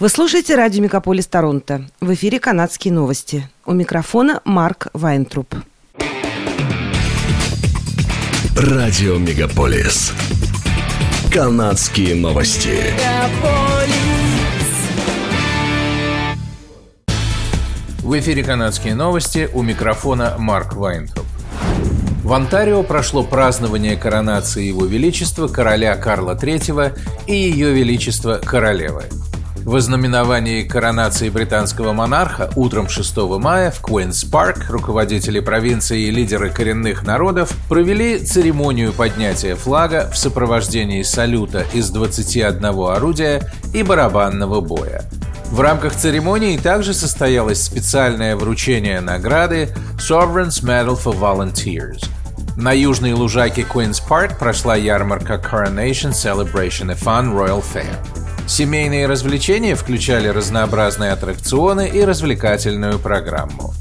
Вы 0.00 0.08
слушаете 0.08 0.54
радио 0.54 0.82
«Мегаполис 0.82 1.26
Торонто». 1.26 1.84
В 2.00 2.14
эфире 2.14 2.40
канадские 2.40 2.90
новости. 2.94 3.46
У 3.66 3.74
микрофона 3.74 4.40
Марк 4.46 4.86
Вайнтруп. 4.94 5.54
Радио 8.56 9.18
«Мегаполис». 9.18 10.14
Канадские 11.30 12.14
новости. 12.14 12.78
В 17.98 18.18
эфире 18.18 18.42
«Канадские 18.42 18.94
новости» 18.94 19.50
у 19.52 19.60
микрофона 19.60 20.36
Марк 20.38 20.76
Вайнтруп. 20.76 21.26
В 22.24 22.32
Онтарио 22.32 22.82
прошло 22.84 23.22
празднование 23.22 23.98
коронации 23.98 24.64
Его 24.64 24.86
Величества 24.86 25.46
короля 25.46 25.94
Карла 25.96 26.34
III 26.34 26.98
и 27.26 27.34
Ее 27.34 27.74
Величества 27.74 28.40
королевы. 28.42 29.04
В 29.64 29.76
ознаменовании 29.76 30.62
коронации 30.62 31.28
британского 31.28 31.92
монарха 31.92 32.50
утром 32.56 32.88
6 32.88 33.16
мая 33.38 33.70
в 33.70 33.80
Куинс 33.80 34.24
Парк 34.24 34.70
руководители 34.70 35.40
провинции 35.40 36.02
и 36.02 36.10
лидеры 36.10 36.50
коренных 36.50 37.02
народов 37.02 37.52
провели 37.68 38.18
церемонию 38.18 38.92
поднятия 38.92 39.54
флага 39.54 40.10
в 40.10 40.16
сопровождении 40.16 41.02
салюта 41.02 41.66
из 41.74 41.90
21 41.90 42.64
орудия 42.64 43.42
и 43.74 43.82
барабанного 43.82 44.60
боя. 44.60 45.04
В 45.50 45.60
рамках 45.60 45.94
церемонии 45.94 46.56
также 46.56 46.94
состоялось 46.94 47.62
специальное 47.62 48.36
вручение 48.36 49.00
награды 49.00 49.68
Sovereign's 49.98 50.64
Medal 50.64 50.98
for 50.98 51.18
Volunteers. 51.18 52.08
На 52.56 52.72
южной 52.72 53.12
лужайке 53.12 53.62
Queen's 53.62 54.02
Park 54.06 54.38
прошла 54.38 54.74
ярмарка 54.74 55.34
Coronation 55.34 56.12
Celebration 56.12 56.88
and 56.88 56.98
Fun 56.98 57.34
Royal 57.34 57.62
Fair. 57.62 58.19
Семейные 58.50 59.06
развлечения 59.06 59.76
включали 59.76 60.26
разнообразные 60.26 61.12
аттракционы 61.12 61.88
и 61.88 62.04
развлекательную 62.04 62.98
программу. 62.98 63.72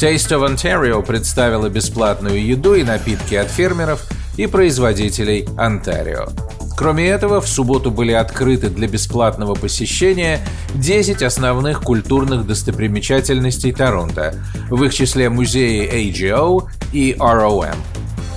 Taste 0.00 0.30
of 0.30 0.48
Ontario 0.48 1.04
представила 1.04 1.68
бесплатную 1.68 2.42
еду 2.42 2.72
и 2.74 2.84
напитки 2.84 3.34
от 3.34 3.48
фермеров 3.48 4.02
и 4.38 4.46
производителей 4.46 5.46
Онтарио. 5.58 6.28
Кроме 6.74 7.06
этого, 7.06 7.42
в 7.42 7.46
субботу 7.46 7.90
были 7.90 8.12
открыты 8.12 8.70
для 8.70 8.88
бесплатного 8.88 9.54
посещения 9.54 10.40
10 10.74 11.22
основных 11.22 11.82
культурных 11.82 12.46
достопримечательностей 12.46 13.72
Торонто, 13.72 14.36
в 14.70 14.82
их 14.84 14.94
числе 14.94 15.28
музеи 15.28 15.86
AGO 15.86 16.66
и 16.94 17.12
ROM. 17.12 17.76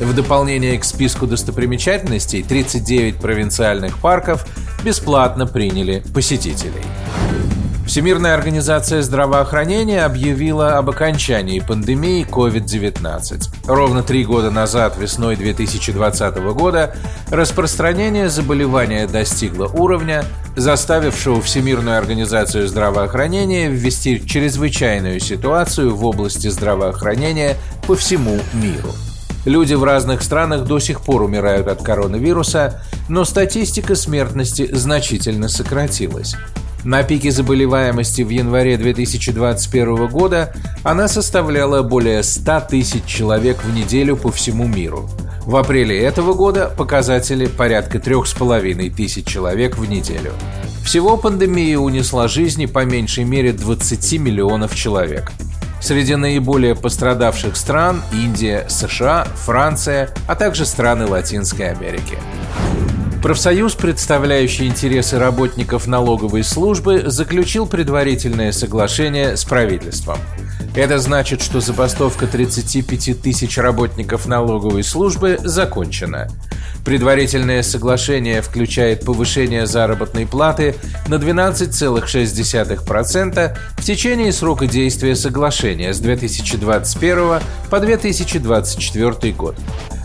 В 0.00 0.14
дополнение 0.14 0.78
к 0.78 0.84
списку 0.84 1.28
достопримечательностей 1.28 2.42
39 2.42 3.16
провинциальных 3.16 3.98
парков 3.98 4.46
бесплатно 4.86 5.48
приняли 5.48 6.04
посетителей. 6.14 6.84
Всемирная 7.88 8.34
организация 8.34 9.02
здравоохранения 9.02 10.04
объявила 10.04 10.78
об 10.78 10.90
окончании 10.90 11.58
пандемии 11.58 12.24
COVID-19. 12.24 13.48
Ровно 13.66 14.04
три 14.04 14.24
года 14.24 14.52
назад, 14.52 14.96
весной 14.96 15.34
2020 15.34 16.36
года, 16.52 16.94
распространение 17.30 18.28
заболевания 18.28 19.08
достигло 19.08 19.66
уровня, 19.66 20.24
заставившего 20.54 21.42
Всемирную 21.42 21.98
организацию 21.98 22.68
здравоохранения 22.68 23.68
ввести 23.68 24.24
чрезвычайную 24.24 25.18
ситуацию 25.18 25.96
в 25.96 26.04
области 26.04 26.46
здравоохранения 26.46 27.56
по 27.88 27.96
всему 27.96 28.38
миру. 28.52 28.92
Люди 29.46 29.74
в 29.74 29.84
разных 29.84 30.22
странах 30.22 30.64
до 30.64 30.80
сих 30.80 31.00
пор 31.02 31.22
умирают 31.22 31.68
от 31.68 31.80
коронавируса, 31.80 32.82
но 33.08 33.24
статистика 33.24 33.94
смертности 33.94 34.68
значительно 34.72 35.48
сократилась. 35.48 36.34
На 36.82 37.04
пике 37.04 37.30
заболеваемости 37.30 38.22
в 38.22 38.28
январе 38.28 38.76
2021 38.76 40.08
года 40.08 40.52
она 40.82 41.06
составляла 41.06 41.84
более 41.84 42.24
100 42.24 42.60
тысяч 42.68 43.04
человек 43.04 43.62
в 43.62 43.72
неделю 43.72 44.16
по 44.16 44.32
всему 44.32 44.66
миру. 44.66 45.08
В 45.44 45.54
апреле 45.54 45.96
этого 45.96 46.34
года 46.34 46.68
показатели 46.76 47.46
порядка 47.46 47.98
3,5 47.98 48.90
тысяч 48.96 49.26
человек 49.26 49.78
в 49.78 49.88
неделю. 49.88 50.32
Всего 50.84 51.16
пандемия 51.16 51.78
унесла 51.78 52.26
жизни 52.26 52.66
по 52.66 52.84
меньшей 52.84 53.22
мере 53.22 53.52
20 53.52 54.18
миллионов 54.18 54.74
человек. 54.74 55.30
Среди 55.80 56.16
наиболее 56.16 56.74
пострадавших 56.74 57.56
стран– 57.56 58.02
Индия, 58.12 58.66
США, 58.68 59.26
Франция, 59.34 60.10
а 60.26 60.34
также 60.34 60.66
страны 60.66 61.06
Латинской 61.06 61.70
Америки. 61.70 62.18
Профсоюз, 63.22 63.74
представляющий 63.74 64.66
интересы 64.66 65.18
работников 65.18 65.86
налоговой 65.86 66.44
службы, 66.44 67.04
заключил 67.06 67.66
предварительное 67.66 68.52
соглашение 68.52 69.36
с 69.36 69.44
правительством. 69.44 70.18
Это 70.76 70.98
значит, 70.98 71.42
что 71.42 71.60
забастовка 71.60 72.26
35 72.26 73.20
тысяч 73.20 73.58
работников 73.58 74.26
налоговой 74.26 74.84
службы 74.84 75.38
закончена. 75.42 76.28
Предварительное 76.86 77.62
соглашение 77.64 78.40
включает 78.40 79.04
повышение 79.04 79.66
заработной 79.66 80.24
платы 80.24 80.76
на 81.08 81.16
12,6% 81.16 83.58
в 83.76 83.84
течение 83.84 84.32
срока 84.32 84.68
действия 84.68 85.16
соглашения 85.16 85.92
с 85.92 85.98
2021 85.98 87.40
по 87.70 87.80
2024 87.80 89.32
год. 89.32 89.56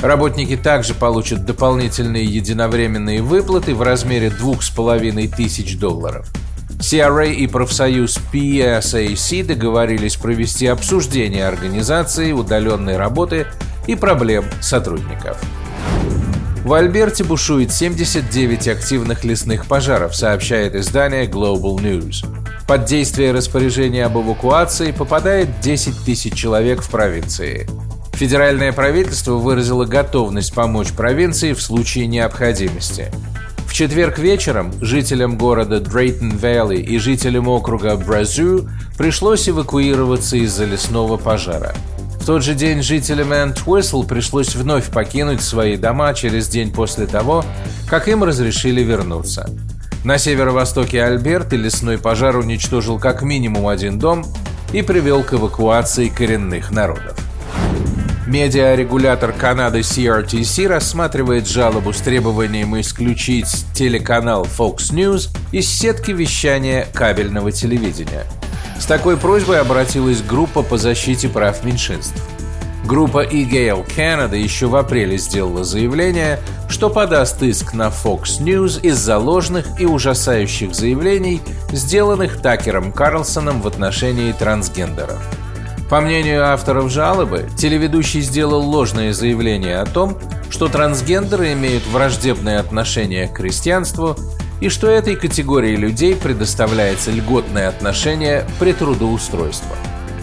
Работники 0.00 0.56
также 0.56 0.94
получат 0.94 1.44
дополнительные 1.44 2.24
единовременные 2.24 3.20
выплаты 3.20 3.74
в 3.74 3.82
размере 3.82 4.28
2,5 4.28 5.36
тысяч 5.36 5.78
долларов. 5.78 6.26
CRA 6.78 7.30
и 7.30 7.46
профсоюз 7.48 8.18
PSAC 8.32 9.44
договорились 9.44 10.16
провести 10.16 10.68
обсуждение 10.68 11.46
организации 11.46 12.32
удаленной 12.32 12.96
работы 12.96 13.46
и 13.86 13.94
проблем 13.94 14.46
сотрудников. 14.62 15.38
В 16.64 16.74
Альберте 16.74 17.24
бушует 17.24 17.72
79 17.72 18.68
активных 18.68 19.24
лесных 19.24 19.66
пожаров, 19.66 20.14
сообщает 20.14 20.76
издание 20.76 21.26
Global 21.26 21.74
News. 21.74 22.24
Под 22.68 22.84
действие 22.84 23.32
распоряжения 23.32 24.06
об 24.06 24.16
эвакуации 24.16 24.92
попадает 24.92 25.48
10 25.60 26.04
тысяч 26.04 26.34
человек 26.34 26.80
в 26.82 26.88
провинции. 26.88 27.66
Федеральное 28.12 28.72
правительство 28.72 29.32
выразило 29.32 29.86
готовность 29.86 30.54
помочь 30.54 30.92
провинции 30.92 31.52
в 31.52 31.60
случае 31.60 32.06
необходимости. 32.06 33.10
В 33.66 33.74
четверг 33.74 34.20
вечером 34.20 34.72
жителям 34.80 35.36
города 35.36 35.80
Дрейтон-Вэлли 35.80 36.80
и 36.80 36.98
жителям 36.98 37.48
округа 37.48 37.96
Бразю 37.96 38.68
пришлось 38.96 39.48
эвакуироваться 39.48 40.36
из-за 40.36 40.66
лесного 40.66 41.16
пожара– 41.16 41.74
в 42.22 42.24
тот 42.24 42.44
же 42.44 42.54
день 42.54 42.82
жителям 42.82 43.32
Энт-Уисл 43.32 44.04
пришлось 44.04 44.54
вновь 44.54 44.90
покинуть 44.90 45.42
свои 45.42 45.76
дома 45.76 46.14
через 46.14 46.46
день 46.46 46.72
после 46.72 47.06
того, 47.06 47.44
как 47.88 48.06
им 48.06 48.22
разрешили 48.22 48.80
вернуться. 48.80 49.50
На 50.04 50.18
северо-востоке 50.18 51.02
Альберты 51.02 51.56
лесной 51.56 51.98
пожар 51.98 52.36
уничтожил 52.36 53.00
как 53.00 53.22
минимум 53.22 53.66
один 53.66 53.98
дом 53.98 54.24
и 54.72 54.82
привел 54.82 55.24
к 55.24 55.34
эвакуации 55.34 56.10
коренных 56.10 56.70
народов. 56.70 57.18
Медиарегулятор 58.28 59.32
Канады 59.32 59.80
CRTC 59.80 60.68
рассматривает 60.68 61.48
жалобу 61.48 61.92
с 61.92 61.98
требованием 61.98 62.80
исключить 62.80 63.66
телеканал 63.74 64.44
Fox 64.46 64.92
News 64.92 65.28
из 65.50 65.68
сетки 65.68 66.12
вещания 66.12 66.86
кабельного 66.94 67.50
телевидения– 67.50 68.26
с 68.82 68.84
такой 68.84 69.16
просьбой 69.16 69.60
обратилась 69.60 70.22
группа 70.22 70.64
по 70.64 70.76
защите 70.76 71.28
прав 71.28 71.62
меньшинств. 71.62 72.20
Группа 72.84 73.22
E-Gale 73.24 73.86
Canada 73.86 74.36
еще 74.36 74.66
в 74.66 74.74
апреле 74.74 75.18
сделала 75.18 75.62
заявление, 75.62 76.40
что 76.68 76.90
подаст 76.90 77.40
иск 77.44 77.74
на 77.74 77.90
Fox 77.90 78.40
News 78.40 78.80
из-за 78.82 79.18
ложных 79.18 79.80
и 79.80 79.86
ужасающих 79.86 80.74
заявлений, 80.74 81.40
сделанных 81.70 82.42
Такером 82.42 82.90
Карлсоном 82.90 83.62
в 83.62 83.68
отношении 83.68 84.32
трансгендеров. 84.32 85.22
По 85.88 86.00
мнению 86.00 86.44
авторов 86.44 86.90
жалобы, 86.90 87.48
телеведущий 87.56 88.20
сделал 88.20 88.62
ложное 88.62 89.12
заявление 89.12 89.78
о 89.78 89.86
том, 89.86 90.18
что 90.50 90.66
трансгендеры 90.66 91.52
имеют 91.52 91.86
враждебное 91.86 92.58
отношение 92.58 93.28
к 93.28 93.36
христианству 93.36 94.16
и 94.62 94.68
что 94.68 94.86
этой 94.86 95.16
категории 95.16 95.74
людей 95.74 96.14
предоставляется 96.14 97.10
льготное 97.10 97.68
отношение 97.68 98.46
при 98.60 98.72
трудоустройстве. 98.72 99.74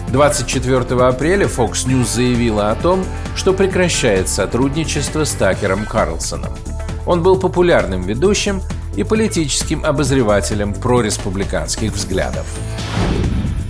24 0.08 0.78
апреля 1.04 1.44
Fox 1.44 1.86
News 1.86 2.14
заявила 2.14 2.70
о 2.70 2.74
том, 2.74 3.04
что 3.36 3.52
прекращает 3.52 4.30
сотрудничество 4.30 5.24
с 5.24 5.32
Такером 5.32 5.84
Карлсоном. 5.84 6.54
Он 7.06 7.22
был 7.22 7.38
популярным 7.38 8.02
ведущим 8.02 8.62
и 8.96 9.04
политическим 9.04 9.84
обозревателем 9.84 10.72
прореспубликанских 10.72 11.92
взглядов. 11.92 12.46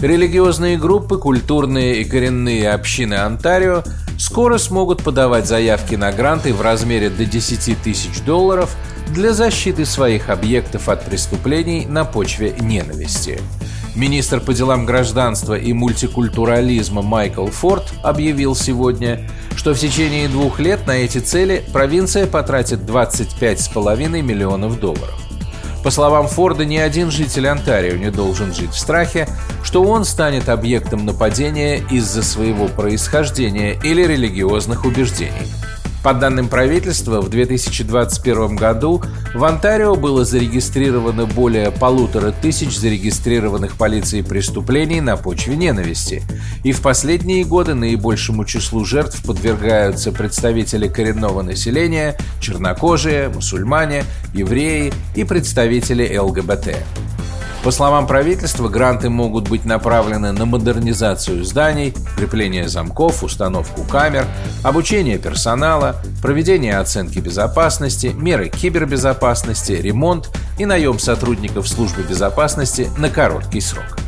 Религиозные 0.00 0.78
группы, 0.78 1.19
культурные 1.19 2.00
и 2.00 2.05
коренные 2.05 2.70
общины 2.70 3.14
Онтарио 3.14 3.82
скоро 4.19 4.56
смогут 4.56 5.02
подавать 5.02 5.49
заявки 5.49 5.96
на 5.96 6.12
гранты 6.12 6.55
в 6.55 6.62
размере 6.62 7.11
до 7.11 7.25
10 7.25 7.76
тысяч 7.82 8.20
долларов– 8.20 8.76
для 9.12 9.33
защиты 9.33 9.85
своих 9.85 10.29
объектов 10.31 10.89
от 10.89 11.05
преступлений 11.05 11.87
на 11.87 12.05
почве 12.05 12.55
ненависти. 12.61 13.41
Министр 13.97 14.41
по 14.41 14.55
делам 14.55 14.87
гражданства 14.87 15.55
и 15.55 15.73
мультикультурализма 15.73 17.03
Майкл 17.03 17.47
Форд 17.47 17.93
объявил 18.03 18.55
сегодня, 18.55 19.29
что 19.57 19.75
в 19.75 19.79
течение 19.79 20.29
двух 20.29 20.61
лет 20.61 20.87
на 20.87 20.93
эти 20.93 21.19
цели 21.19 21.65
провинция 21.73 22.27
потратит 22.27 22.81
25,5 22.81 24.23
миллионов 24.23 24.79
долларов. 24.79 25.21
По 25.83 25.91
словам 25.91 26.29
Форда, 26.29 26.65
ни 26.65 26.77
один 26.77 27.11
житель 27.11 27.49
Онтарио 27.49 27.97
не 27.97 28.11
должен 28.11 28.55
жить 28.55 28.73
в 28.73 28.79
страхе, 28.79 29.27
что 29.65 29.83
он 29.83 30.05
станет 30.05 30.49
объектом 30.49 31.06
нападения 31.06 31.83
из-за 31.91 32.23
своего 32.23 32.69
происхождения 32.69 33.79
или 33.83 34.05
религиозных 34.05 34.85
убеждений. 34.85 35.49
По 36.02 36.14
данным 36.14 36.49
правительства, 36.49 37.20
в 37.20 37.29
2021 37.29 38.56
году 38.56 39.02
в 39.35 39.44
Онтарио 39.44 39.97
было 39.97 40.25
зарегистрировано 40.25 41.26
более 41.26 41.70
полутора 41.70 42.32
тысяч 42.32 42.79
зарегистрированных 42.79 43.76
полицией 43.76 44.25
преступлений 44.25 45.02
на 45.02 45.19
почве 45.19 45.56
ненависти. 45.56 46.23
И 46.64 46.73
в 46.73 46.81
последние 46.81 47.44
годы 47.44 47.75
наибольшему 47.75 48.47
числу 48.47 48.87
жертв 48.87 49.23
подвергаются 49.25 50.11
представители 50.11 50.88
коренного 50.88 51.43
населения, 51.43 52.17
чернокожие, 52.41 53.29
мусульмане, 53.29 54.05
евреи 54.32 54.94
и 55.14 55.25
представители 55.25 56.17
ЛГБТ. 56.17 56.76
По 57.62 57.71
словам 57.71 58.07
правительства, 58.07 58.69
гранты 58.69 59.11
могут 59.11 59.51
быть 59.51 59.67
направлены 59.67 60.33
на 60.33 60.47
модернизацию 60.47 61.45
зданий, 61.45 61.95
крепление 62.17 62.69
замков, 62.69 63.23
установку 63.23 63.83
камер, 63.85 64.27
обучение 64.65 65.19
персонала, 65.19 65.97
проведение 66.23 66.79
оценки 66.79 67.19
безопасности, 67.19 68.15
меры 68.17 68.49
кибербезопасности, 68.49 69.73
ремонт 69.73 70.31
и 70.59 70.65
наем 70.65 70.99
сотрудников 70.99 71.69
службы 71.69 72.03
безопасности 72.03 72.89
на 72.97 73.11
короткий 73.11 73.61
срок. 73.61 73.99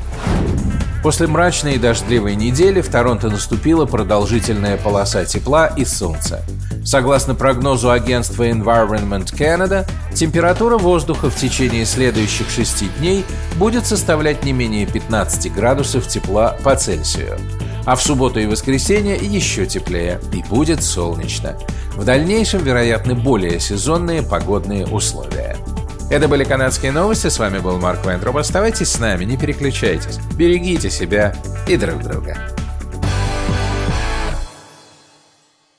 После 1.02 1.26
мрачной 1.26 1.74
и 1.74 1.78
дождливой 1.78 2.36
недели 2.36 2.80
в 2.80 2.88
Торонто 2.88 3.28
наступила 3.28 3.84
продолжительная 3.84 4.78
полоса 4.78 5.26
тепла 5.26 5.66
и 5.66 5.84
солнца. 5.84 6.42
Согласно 6.84 7.34
прогнозу 7.34 7.90
агентства 7.90 8.48
Environment 8.48 9.32
Canada, 9.32 9.88
температура 10.14 10.78
воздуха 10.78 11.30
в 11.30 11.36
течение 11.36 11.84
следующих 11.84 12.50
шести 12.50 12.88
дней 12.98 13.24
будет 13.56 13.86
составлять 13.86 14.44
не 14.44 14.52
менее 14.52 14.86
15 14.86 15.52
градусов 15.52 16.08
тепла 16.08 16.56
по 16.64 16.74
Цельсию. 16.74 17.38
А 17.84 17.96
в 17.96 18.02
субботу 18.02 18.40
и 18.40 18.46
воскресенье 18.46 19.16
еще 19.16 19.66
теплее 19.66 20.20
и 20.32 20.42
будет 20.42 20.82
солнечно. 20.82 21.56
В 21.94 22.04
дальнейшем, 22.04 22.62
вероятны 22.62 23.14
более 23.14 23.60
сезонные 23.60 24.22
погодные 24.22 24.86
условия. 24.86 25.56
Это 26.10 26.28
были 26.28 26.44
канадские 26.44 26.92
новости. 26.92 27.28
С 27.28 27.38
вами 27.38 27.58
был 27.58 27.78
Марк 27.78 28.04
Вайнтроп. 28.04 28.36
Оставайтесь 28.36 28.90
с 28.90 28.98
нами, 28.98 29.24
не 29.24 29.36
переключайтесь. 29.36 30.18
Берегите 30.36 30.90
себя 30.90 31.34
и 31.66 31.76
друг 31.76 32.02
друга. 32.02 32.36